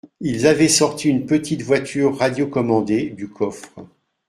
ils 0.19 0.47
avaient 0.47 0.67
sorti 0.67 1.09
une 1.09 1.27
petite 1.27 1.61
voiture 1.61 2.17
radio 2.17 2.47
commandée 2.47 3.11
du 3.11 3.29
coffre 3.29 3.85